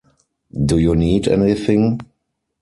[0.65, 1.99] Do you need anything?